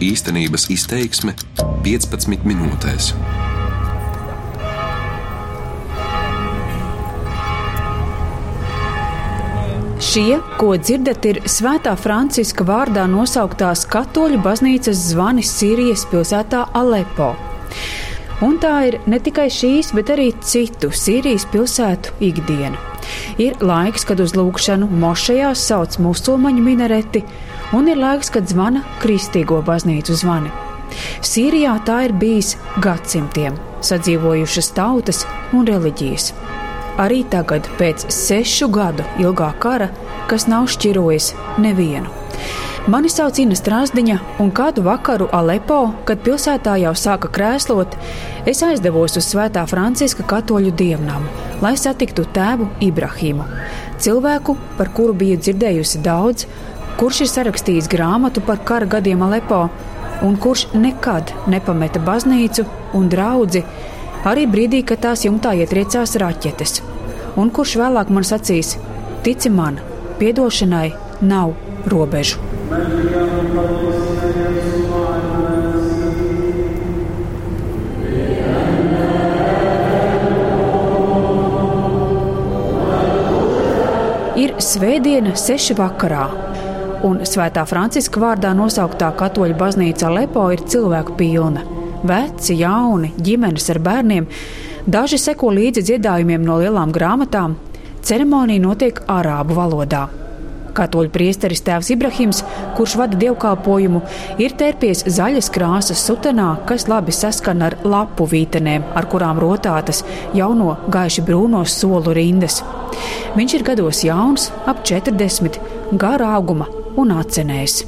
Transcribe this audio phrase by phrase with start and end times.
[0.00, 1.34] Īstenības izteiksme
[1.84, 3.10] 15 minūtēs.
[10.00, 17.34] Šie, ko dzirdat, ir Svētā Franciska vārdā nosauktās katoļu baznīcas zvani Sīrijas pilsētā Alepo.
[18.40, 22.89] Un tā ir ne tikai šīs, bet arī citu Sīrijas pilsētu ikdiena.
[23.40, 27.24] Ir laiks, kad uz lūgšanu mošajās sauc musulmaņu minareti,
[27.76, 30.52] un ir laiks, kad zvana kristīgo baznīcu zvani.
[31.22, 35.24] Sīrijā tā ir bijis gadsimtiem, sadzīvojušas tautas
[35.54, 36.32] un reliģijas.
[37.00, 39.88] Arī tagad, pēc sešu gadu ilgā kara,
[40.28, 41.32] kas nav šķirojis
[41.62, 42.10] nevienu.
[42.88, 47.92] Mani sauc Ina Strasdiņa, un kādu vakaru Alepo, kad pilsētā jau sāka krēslot,
[48.48, 51.28] es aizdevos uz Svētā Franciska katoļu dievnamu,
[51.60, 53.44] lai satiktu tēvu Ibrahimu,
[54.00, 56.46] cilvēku, par kuru biju dzirdējusi daudz,
[56.96, 59.66] kurš ir sarakstījis grāmatu par kara gadiem Alepo,
[60.24, 62.64] un kurš nekad nepameta baznīcu
[62.96, 63.60] un draugu,
[64.24, 66.80] arī brīdī, kad tās jumtā ietriecās raķetes,
[67.36, 68.78] un kurš vēlāk man sacīs:
[69.20, 69.76] Tici man,
[70.16, 70.88] piedošanai
[71.20, 71.52] nav
[71.84, 72.59] robežu.
[72.70, 72.78] Ir
[84.62, 86.30] svētdiena, seši vakarā,
[87.02, 91.66] un Svētā Franciska vārdā nosauktā katoļu baznīca Lepo ir cilvēku pilna.
[92.06, 94.30] Veci, jauni, ģimenes ar bērniem,
[94.86, 97.58] daži seko līdzi dziedājumiem no lielām grāmatām.
[98.06, 100.19] Ceremonija notiek arābu valodā.
[100.76, 102.42] Katoļu priesteris tēvs Ibrahims,
[102.78, 104.02] kurš vada dievkalpojumu,
[104.42, 110.04] ir tērpies zaļas krāsas sutenā, kas labi saskan ar lapu vītenēm, ar kurām rotātas
[110.36, 112.60] jauno gaiši brūnos solu rindas.
[113.36, 115.60] Viņš ir gados jauns, ap 40,
[115.98, 117.84] gara auguma un acenējs.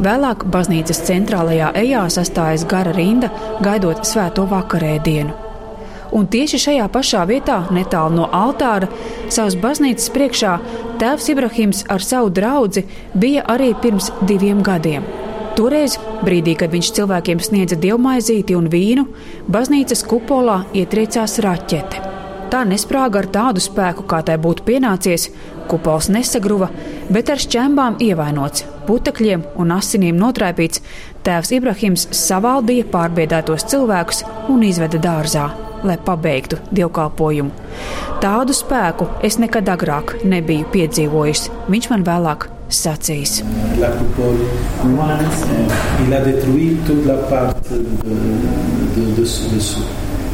[0.00, 3.28] Vēlāk baznīcas centrālajā ejā sastājas gara rinda,
[3.60, 5.49] gaidot svēto vakarēdienu
[6.12, 8.90] un tieši šajā pašā vietā, netālu no altāra,
[9.32, 10.58] savas baznīcas priekšā,
[11.00, 12.84] tēvs Ibrahims ar savu draugu
[13.14, 15.06] bija arī pirms diviem gadiem.
[15.58, 19.06] Toreiz, brīdī, kad viņš cilvēkiem sniedza dievmaizīti un vīnu,
[19.50, 22.06] baznīcas kupolā ietriecās raķete.
[22.50, 25.28] Tā nesprāga ar tādu spēku, kā tai būtu pienācies,
[25.70, 26.70] kupols nesagruva,
[27.12, 30.82] bet ar šķembām ievainots, putekļiem un asinīm notraipīts,
[31.26, 37.50] tēvs Ibrahims savaldīja pārbiedētos cilvēkus un izveda dārzā lai pabeigtu dievkalpojumu.
[38.20, 41.48] Tādu spēku es nekad agrāk nebiju piedzīvojis.
[41.72, 43.40] Viņš man vēlāk sacīs.
[43.80, 43.90] La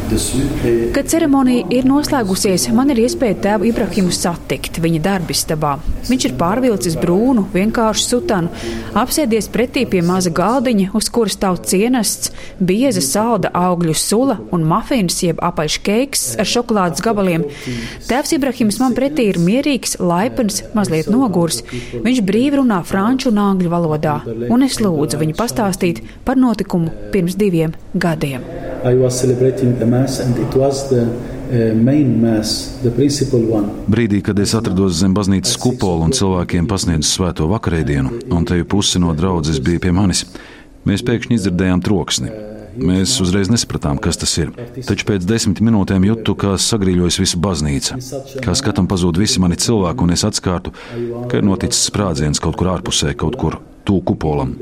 [0.06, 5.72] Kad ceremonija ir noslēgusies, man ir iespēja tēvu Ibrahimu satikt viņa darbistabā.
[6.06, 8.52] Viņš ir pārvilcis brūnu, vienkāršu sutanu,
[8.94, 12.30] apsēdies pretī pie maza galdiņa, uz kuras stāv cienests,
[12.62, 17.48] bieza salda augļu sula un mafīns jeb apaļš keiks ar šokolādes gabaliem.
[18.06, 21.64] Tēvs Ibrahims man pretī ir mierīgs, laipns, mazliet nogurs.
[22.06, 27.34] Viņš brīvi runā franču un angļu valodā, un es lūdzu viņu pastāstīt par notikumu pirms
[27.42, 28.65] diviem gadiem.
[28.76, 28.92] Uh,
[33.86, 38.98] Brīdī, kad es atrados zem baznīcas kupola un cilvēkiem pasniedzu svēto vakarēdienu, un te pusi
[39.02, 40.26] no draudzes bija pie manis,
[40.88, 42.55] mēs pēkšņi izdzirdējām troksni.
[42.76, 44.52] Mēs uzreiz nesapratām, kas tas ir.
[44.86, 48.00] Taču pēc desmit minūtēm jūtu, kā sagrīļojas visa baznīca.
[48.44, 50.74] Kā skatam pazūd visi mani cilvēki, un es atskārtu,
[51.30, 54.52] ka ir noticis sprādziens kaut kur ārpusē, kaut kur tuvu kupolam.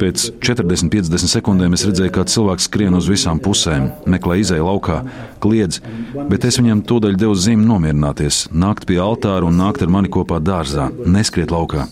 [0.00, 5.00] Pēc 40-50 sekundēm es redzēju, kā cilvēks skrien uz visām pusēm, meklē izēju laukā,
[5.44, 5.82] kliedz,
[6.30, 10.40] bet es viņam tūdaļ devu zīmi nomierināties, nākt pie altāra un nākt ar mani kopā
[10.40, 11.88] dārzā, neskriet laukā.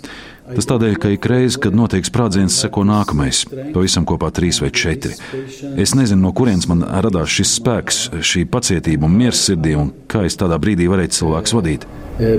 [0.56, 5.14] Tas tādēļ, ka ik reizi, kad notiek sprādziens, seko nākamais, pavisam kopā trīs vai četri.
[5.80, 10.26] Es nezinu, no kurienes man radās šis spēks, šī pacietība un miers sirdī, un kā
[10.28, 11.88] es tādā brīdī varēju cilvēks vadīt.
[12.20, 12.38] Uh,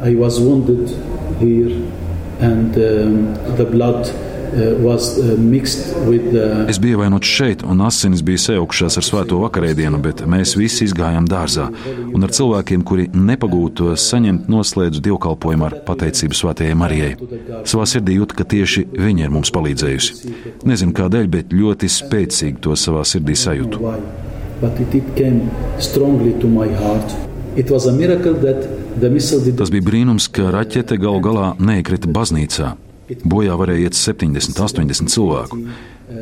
[0.00, 0.90] I was wounded
[1.40, 1.74] here,
[2.38, 4.06] and um, the blood
[4.52, 4.84] uh,
[6.34, 6.68] uh.
[6.68, 11.28] Es biju vainots šeit, un asinis bija sajaukšās ar svēto vakarēdienu, bet mēs visi izgājām
[11.30, 11.68] dārzā.
[12.14, 17.12] Un ar cilvēkiem, kuri nepagūtu saņemt, noslēdzu dievkalpojumu ar pateicību svētajai Marijai.
[17.68, 20.34] Savā sirdī jūtu, ka tieši viņa ir mums palīdzējusi.
[20.68, 23.82] Nezinu kādēļ, bet ļoti spēcīgi to savā sirdī sajūtu.
[29.58, 32.74] Tas bija brīnums, ka raķete galu galā neiekrita baznīcā.
[33.08, 35.60] Bojā varēja iet 70, 80 cilvēku.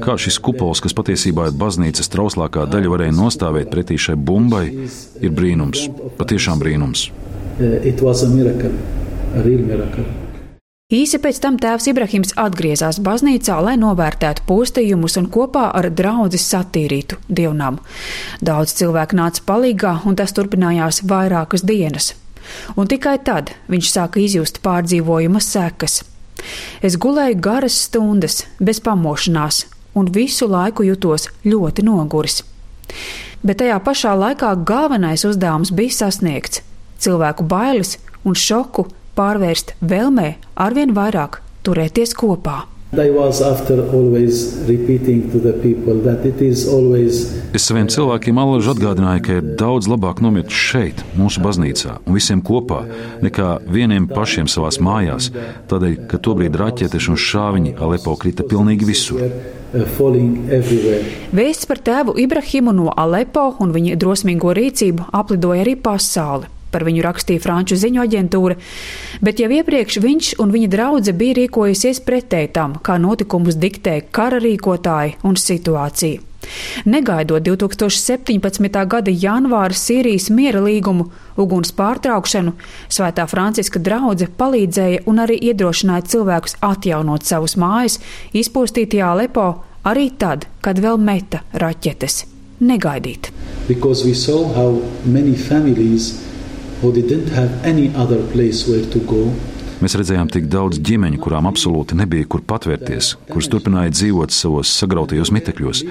[0.02, 4.66] Kā šis kupols, kas patiesībā ir baznīcas trauslākā daļa, varēja nostāvēt pretī šai bumbai,
[5.22, 5.86] ir brīnums.
[6.18, 7.08] Patiešām brīnums.
[10.86, 17.18] Īsi pēc tam tēvs Ibrahims atgriezās baznīcā, lai novērtētu postījumus un kopā ar draugu satīrītu
[17.26, 17.80] dievnam.
[18.38, 22.12] Daudz cilvēku nāca palīgā, un tas turpinājās vairākas dienas.
[22.78, 26.04] Un tikai tad viņš sāka izjust pārdzīvojuma sekas.
[26.82, 29.64] Es gulēju garas stundas, bez pamošanās,
[29.94, 32.43] un visu laiku jutos ļoti noguris.
[33.46, 36.62] Bet tajā pašā laikā galvenais uzdevums bija sasniegts-
[37.02, 42.75] cilvēku bailes un šoku pārvērst vēlmē arvien vairāk turēties kopā.
[46.70, 47.16] Always...
[47.50, 52.40] Es saviem cilvēkiem allaž atgādināju, ka ir daudz labāk nomirt šeit, mūsu baznīcā, un visiem
[52.46, 52.84] kopā,
[53.26, 55.32] nekā vieniem pašiem savās mājās,
[55.66, 59.20] tādēļ, ka tobrīd raķetes un šāviņi Alepo krita pilnīgi visur.
[61.34, 67.04] Vēsts par tēvu Ibrahimu no Alepo un viņa drosmīgo rīcību aplidoja arī pasauli par viņu
[67.06, 68.56] rakstīja franču ziņu aģentūra,
[69.24, 74.40] bet jau iepriekš viņš un viņa draudzene bija rīkojusies pretēji tam, kā notikumus diktē kara
[74.42, 76.24] rīkotāji un situācija.
[76.86, 78.86] Negaidot 2017.
[78.86, 82.54] gada janvāra Sīrijas miera līgumu, uguns pārtraukšanu,
[82.88, 87.98] Svētā Franciska draudzene palīdzēja un arī iedrošināja cilvēkus atjaunot savus mājas,
[88.36, 89.48] izpostītajā Lepo
[89.86, 92.24] arī tad, kad vēl meta raķetes.
[92.60, 93.32] Negaidīt.
[93.69, 96.14] Because we saw how many families
[99.76, 105.32] Mēs redzējām tik daudz ģimeņu, kurām absolūti nebija kur patvērties, kuras turpināja dzīvot savos sagrautajos
[105.37, 105.82] mitekļos.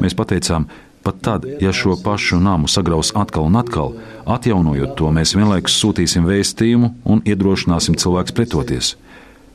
[0.00, 0.68] Mēs pateicām,
[1.04, 3.92] pat tad, ja šo pašu namu sagraus atkal un atkal,
[4.24, 8.94] atjaunojot to, mēs vienlaikus sūtīsim vēstījumu un iedrošināsim cilvēkus pretoties.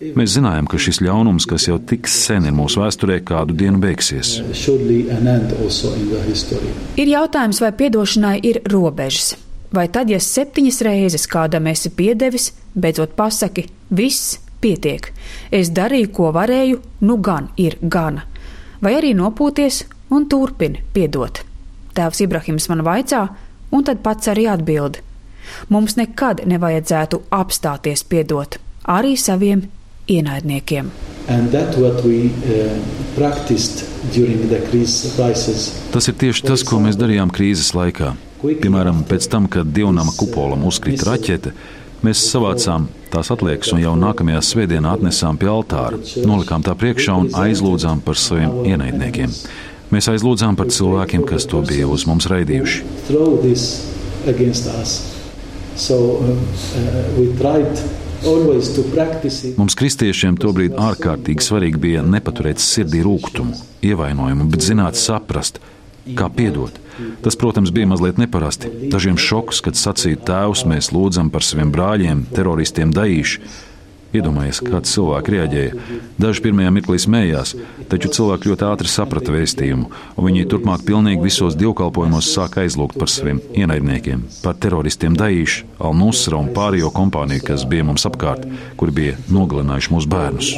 [0.02, 4.40] Mēs zinājām, ka šis ļaunums, kas jau tik sen ir mūsu vēsturē, kādu dienu beigsies.
[6.98, 9.36] Ir jautājums, vai piedošanai ir robežas.
[9.72, 15.08] Vai tad, ja septiņas reizes kādam esi piedevis, beidzot pasaki, viss pietiek,
[15.52, 18.26] es darīju, ko varēju, nu gan ir gana,
[18.84, 21.44] vai arī nopūties un turpini piedot.
[21.96, 23.24] Tēvs Ibrahims man vaicā,
[23.72, 25.00] un tad pats arī atbild:
[25.70, 29.64] Mums nekad nevajadzētu apstāties piedot arī saviem
[30.08, 30.92] ienaidniekiem.
[31.32, 31.52] Uh,
[35.94, 38.16] tas ir tieši tas, ko mēs darījām krīzes laikā.
[38.42, 41.54] Piemēram, pēc tam, kad divnama kupolam uzkrita raķete,
[42.06, 47.30] mēs savācām tās atliekas un jau nākamajā svētdienā atnesām pie altāra, nolikām tā priekšā un
[47.44, 49.34] aizlūdzām par saviem ienaidniekiem.
[49.92, 52.86] Mēs aizlūdzām par cilvēkiem, kas to bija uz mums raidījuši.
[55.82, 56.36] So, uh,
[59.58, 63.56] Mums, kristiešiem, tobrīd ārkārtīgi svarīgi bija nepaturēt sirdī rūkumu,
[63.90, 65.58] ievainojumu, bet zināt, saprast,
[66.18, 66.78] kā piedot.
[67.24, 68.70] Tas, protams, bija mazliet neparasti.
[68.92, 73.70] Dažiem šoks, kad sacīja tēvs, mēs lūdzam par saviem brāļiem, teroristiem daīši.
[74.12, 76.00] Iedomājieties, kā cilvēki reaģēja.
[76.20, 77.54] Daži pirmajā mirklī smējās,
[77.88, 79.88] taču cilvēki ļoti ātri saprata vēstījumu,
[80.20, 86.42] un viņi turpmāk pilnīgi visos divkalpojumos sāka aizlūgt par saviem ienaidniekiem, par teroristiem Daīšu, Al-Nusra
[86.44, 88.44] un pārējo kompāniju, kas bija mums apkārt,
[88.76, 90.52] kuri bija nogalinājuši mūsu bērnus.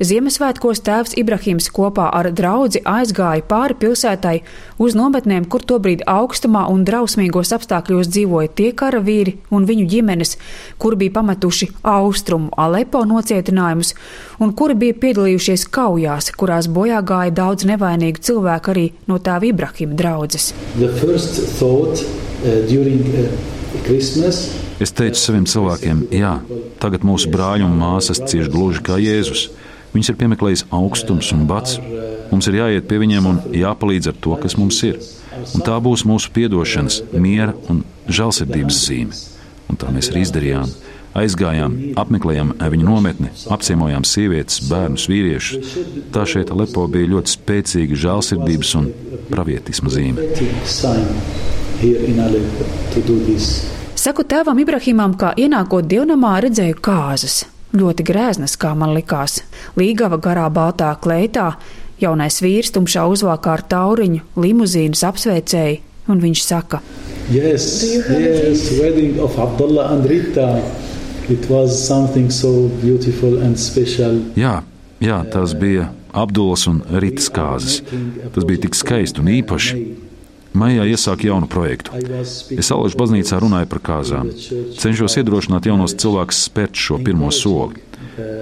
[0.00, 4.32] Ziemassvētkos tēvs Ibrahims kopā ar draugu aizgāja pāri pilsētai
[4.80, 10.38] uz nometnēm, kur tobrīd augstumā un drausmīgos apstākļos dzīvoja tie karavīri un viņu ģimenes,
[10.80, 13.92] kuri bija pametuši austrumu Alepo nocietinājumus
[14.40, 20.00] un kuri bija piedalījušies kaujās, kurās bojā gāja daudz nevainīgu cilvēku arī no tēva Ibrahima
[20.00, 20.54] draudzes.
[21.60, 23.58] Thought, uh, during, uh,
[24.80, 26.38] Es teicu saviem cilvēkiem, jā,
[26.82, 29.50] tagad mūsu brāļi un māsas cieš gluži kā Jēzus.
[29.90, 31.78] Viņus ir piemeklējis augstums un bats.
[32.30, 35.00] Mums ir jāiet pie viņiem un jāpalīdz ar to, kas mums ir.
[35.56, 39.18] Un tā būs mūsu atdošanas, miera un žēlsirdības zīme.
[39.70, 40.70] Un tā mēs arī izdarījām.
[41.20, 45.78] Aizgājām, apmeklējām viņu nometni, apciemojām sievietes, bērnus, vīriešus.
[46.14, 48.90] Tā šeit Lepo bija ļoti spēcīga žēlsirdības un
[49.30, 50.28] pravietisma zīme.
[54.00, 57.42] Saku tēvam Ibrahimam, kā ienākot dievnamā, redzēju kāzas.
[57.70, 59.44] Ļoti grēznas, kā man likās.
[59.78, 61.52] Līgava garā baltā kleitā,
[62.02, 65.78] jaunais vīrs tumšā uzvākā ar tauriņu, limuzīnas apsveicēji,
[66.10, 66.80] un viņš saka:
[67.30, 67.68] Yes,
[68.10, 70.58] yes, wedding of Abdullah and Rita.
[71.30, 74.18] It was something so beautiful and special.
[74.34, 74.64] Jā,
[74.98, 77.84] jā, tas bija Abdulas un Ritas kāzas.
[78.34, 80.09] Tas bija tik skaisti un īpaši.
[80.50, 81.94] Maijā iesāku jaunu projektu.
[82.58, 84.32] Es Alašu baznīcā runāju par kāzām.
[84.80, 87.78] Cenšos iedrošināt jaunos cilvēkus spērt šo pirmo soli.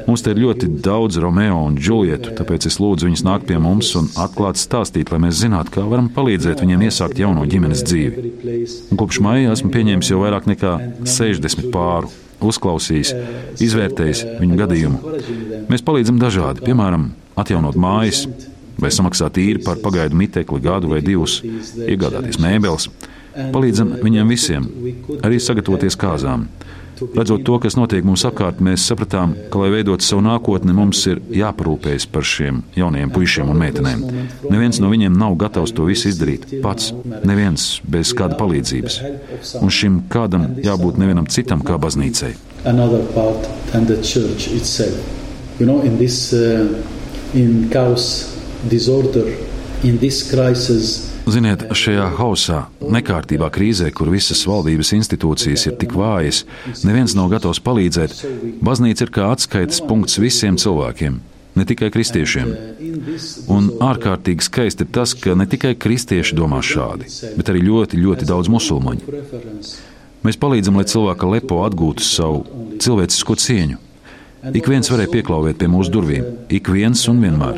[0.07, 3.93] Mums te ir ļoti daudz Romeo un Džulietu, tāpēc es lūdzu viņus nākt pie mums
[3.99, 8.25] un atklāt stāstīt, lai mēs zinātu, kā varam palīdzēt viņiem iesākt jauno ģimenes dzīvi.
[8.89, 10.75] Un kopš maija esmu pieņēmis jau vairāk nekā
[11.05, 12.11] 60 pāru
[12.49, 13.15] uzklausījis,
[13.65, 15.17] izvērtējis viņu gadījumu.
[15.71, 18.25] Mēs palīdzam dažādi, piemēram, atjaunot mājas,
[18.79, 21.41] vai samaksāt īri par pagaidu mitekli gadu vai divus,
[21.87, 22.89] iegādāties mēbeles.
[23.53, 24.67] Palīdzam viņiem visiem,
[25.23, 26.49] arī sagatavoties kāzām.
[27.15, 31.21] Redzot to, kas notiek mums apkārt, mēs sapratām, ka, lai veidotu savu nākotni, mums ir
[31.31, 34.03] jāparūpējas par šiem jaunajiem puišiem un meitenēm.
[34.51, 36.91] Neviens no viņiem nav gatavs to visu izdarīt pats,
[37.29, 38.99] neviens bez kāda palīdzības.
[39.63, 42.35] Un šim kādam jābūt nevienam citam kā baznīcai.
[45.59, 46.71] You know, in this, uh,
[47.35, 48.38] in chaos,
[48.69, 49.31] disorder,
[49.85, 56.45] in this crisis, Ziniet, šajā hausā, nekārtībā krīzē, kur visas valdības institūcijas ir tik vājas,
[56.89, 58.15] neviens nav gatavs palīdzēt.
[58.65, 61.19] Baznīca ir kā atskaites punkts visiem cilvēkiem,
[61.59, 62.55] ne tikai kristiešiem.
[63.53, 68.29] Un ārkārtīgi skaisti ir tas, ka ne tikai kristieši domā šādi, bet arī ļoti, ļoti
[68.31, 69.21] daudz musulmaņu.
[70.25, 73.83] Mēs palīdzam, lai cilvēka lepo atgūtu savu cilvēcisko cieņu.
[74.39, 77.57] Ik viens varēja pieklauvēt pie mūsu durvīm, ik viens un vienmēr.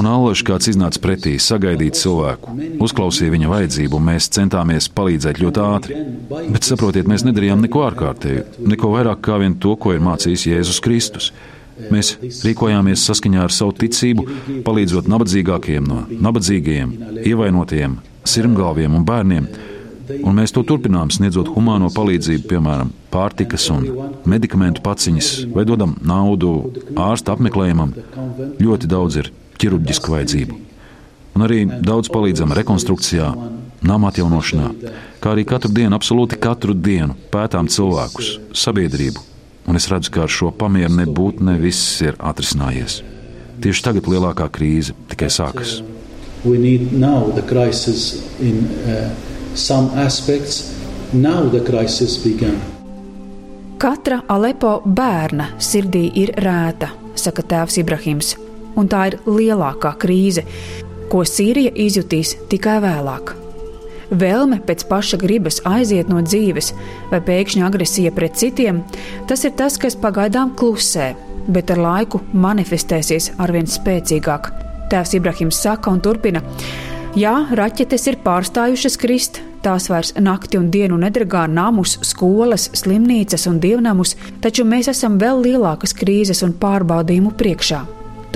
[0.00, 2.54] Un allaž kāds iznāca pretī, sagaidīt cilvēku,
[2.86, 5.98] uzklausīja viņa vajadzību, un mēs centāmies palīdzēt ļoti ātri.
[6.54, 10.80] Bet saprotiet, mēs nedarījām neko ārkārtēju, neko vairāk kā vien to, ko ir mācījis Jēzus
[10.84, 11.30] Kristus.
[11.92, 12.14] Mēs
[12.46, 14.24] rīkojāmies saskaņā ar savu ticību,
[14.64, 16.94] palīdzot nabadzīgākajiem no nabadzīgajiem,
[17.28, 19.50] ievainotajiem, sirmgalviem un bērniem
[20.06, 23.86] Un mēs to turpinām, sniedzot humāno palīdzību, piemēram, pārtikas un
[24.28, 26.52] medikamentu paciņas, vai dodam naudu
[26.94, 27.94] ārsta apmeklējumam.
[28.62, 30.60] Ļoti daudz ir ķirurģisku vajadzību.
[31.36, 33.32] Un arī daudz palīdzam rekonstrukcijā,
[33.86, 34.70] nama atjaunošanā,
[35.20, 39.24] kā arī katru dienu, absolūti katru dienu pētām cilvēkus, sabiedrību.
[39.66, 43.02] Un es redzu, ka ar šo pamieru nebūtne viss ir atrisinājies.
[43.60, 45.80] Tieši tagad lielākā krīze tikai sākas.
[46.44, 49.10] We need now the crisis in uh,
[49.56, 50.72] some aspects,
[51.12, 52.60] now the crisis began.
[53.78, 58.36] Katra Alepo bērna sirdī ir rēta, saka tēvs Ibrahims,
[58.76, 60.46] un tā ir lielākā krīze,
[61.12, 63.34] ko Sīrija izjutīs tikai vēlāk.
[64.06, 66.70] Vēlme pēc paša gribas aiziet no dzīves,
[67.10, 68.84] vai pēkšņa agresija pret citiem,
[69.26, 71.10] tas ir tas, kas pagaidām klusē,
[71.50, 74.52] bet ar laiku manifestēsies arvien spēcīgāk.
[74.90, 76.42] Tēvs Ibrahims saka un turpina:
[77.18, 83.60] Jā, raķetes ir pārstājušas krist, tās vairs nakti un dienu nedragā namus, skolas, slimnīcas un
[83.62, 87.82] dievnamus, taču mēs esam vēl lielākas krīzes un pārbaudījumu priekšā.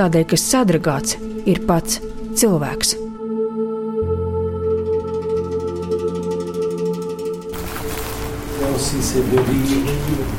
[0.01, 2.03] Tādēļ, ka sadragāts ir pats
[2.41, 2.97] cilvēks.
[8.81, 9.85] aussi c'est de l'huile,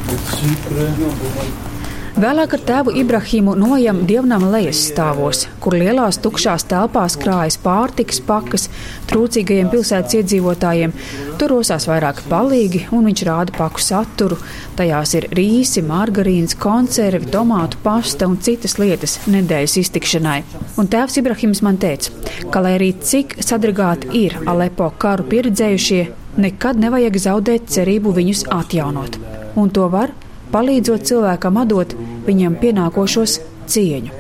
[0.10, 1.71] du sucre.
[2.12, 8.66] Vēlāk ar tēvu Ibrahimu nojam dievnam lejas stāvos, kur lielās tukšās telpās krājas pārtikas pakas
[9.08, 10.92] trūcīgajiem pilsētas iedzīvotājiem.
[11.40, 14.38] Tur rosās vairāk palīgi, un viņš rāda paku saturu.
[14.76, 20.42] Tajās ir rīsi, margarīns, konservi, tomātu pasta un citas lietas nedēļas iztikšanai.
[20.84, 22.12] Un tēvs Ibrahims man teica,
[22.52, 26.02] ka, lai arī cik sadragāti ir Alepo karu pieredzējušie,
[26.44, 29.16] nekad nevajag zaudēt cerību viņus atjaunot.
[29.56, 30.12] Un to var
[30.52, 31.96] palīdzot cilvēkam atdot
[32.28, 33.38] viņam pienākošos
[33.72, 34.18] cieņu.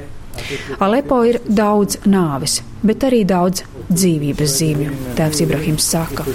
[0.81, 6.25] Alepo ir daudz nāves, bet arī daudz dzīvības zīmju, tēvs Ibrahims saka.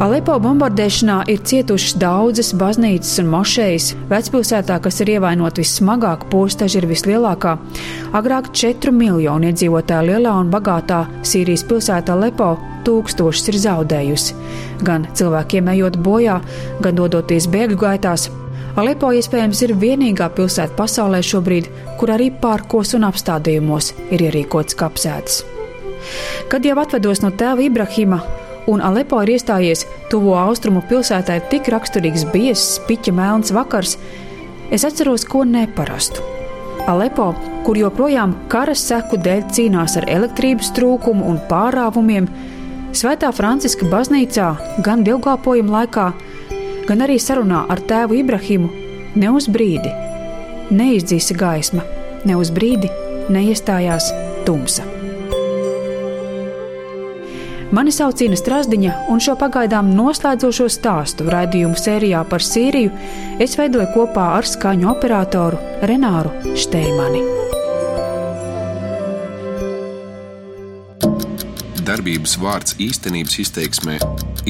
[0.00, 3.90] Alepo bombardēšanā ir cietušas daudzas baznīcas un mošejas.
[4.08, 7.52] Vecpilsētā, kas ir ievainota vissmagāk, postaži ir vislielākā.
[8.16, 12.54] Agrāk 4 miljonu iedzīvotāju lielā un bagātā Sīrijas pilsētā Alepo
[12.88, 14.40] tūkstošus ir zaudējusi.
[14.88, 16.40] Gan cilvēkiem ejot bojā,
[16.80, 18.30] gan dodoties bēgļu gaitās.
[18.80, 21.68] Alepo iespējams ir vienīgā pilsēta pasaulē šobrīd,
[22.00, 25.42] kur arī parkos un apstādījumos ir ierīkots kapsētas.
[26.48, 28.24] Kad jau atvedos no tēva Ibrahima,
[28.70, 33.96] un Alepo ir iestājies tuvo austrumu pilsētai tik raksturīgs biezs, piķa melns vakars,
[34.70, 36.22] es atceros ko neparastu.
[36.90, 37.32] Alepo,
[37.66, 42.30] kur joprojām kara seku dēļ cīnās ar elektrības trūkumu un pārāvumiem,
[42.90, 44.48] Svētā Franciska baznīcā
[44.82, 46.08] gan dievkalpojuma laikā,
[46.88, 48.70] gan arī sarunā ar tēvu Ibrahimu
[49.14, 49.92] ne uz brīdi
[50.74, 51.86] neizdzīsa gaisma,
[52.26, 52.90] ne uz brīdi
[53.30, 54.10] neiestājās
[54.46, 54.99] tumsa.
[57.70, 62.90] Mani sauc Inna Strasdiņa, un šo pagaidām noslēdzošo stāstu raidījumu sērijā par Sīriju
[63.38, 67.40] es veidoju kopā ar skaņu operatoru Renāru Šteimani.
[71.90, 73.96] darbības vārds īstenības izteiksmē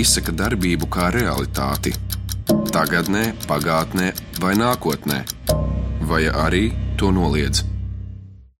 [0.00, 1.94] izsaka darbību kā realitāti-
[2.74, 4.12] tagadnē, pagātnē
[4.42, 5.24] vai nākotnē,
[6.10, 6.64] vai arī
[6.98, 7.69] to noliedz.